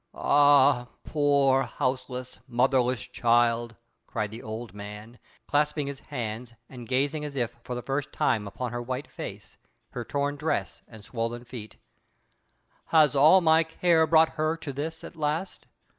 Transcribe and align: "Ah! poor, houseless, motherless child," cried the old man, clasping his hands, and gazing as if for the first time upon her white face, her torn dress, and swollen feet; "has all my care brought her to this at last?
"Ah! 0.15 0.87
poor, 1.03 1.61
houseless, 1.61 2.39
motherless 2.47 3.03
child," 3.03 3.75
cried 4.07 4.31
the 4.31 4.41
old 4.41 4.73
man, 4.73 5.19
clasping 5.47 5.85
his 5.85 5.99
hands, 5.99 6.55
and 6.67 6.87
gazing 6.87 7.23
as 7.23 7.35
if 7.35 7.55
for 7.63 7.75
the 7.75 7.83
first 7.83 8.11
time 8.11 8.47
upon 8.47 8.71
her 8.71 8.81
white 8.81 9.05
face, 9.05 9.57
her 9.91 10.03
torn 10.03 10.37
dress, 10.37 10.81
and 10.87 11.05
swollen 11.05 11.43
feet; 11.43 11.75
"has 12.85 13.15
all 13.15 13.41
my 13.41 13.63
care 13.63 14.07
brought 14.07 14.29
her 14.29 14.57
to 14.57 14.73
this 14.73 15.03
at 15.03 15.15
last? 15.15 15.67